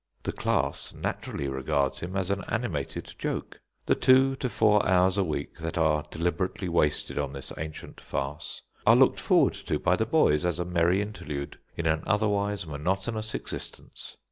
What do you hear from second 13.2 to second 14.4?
existence.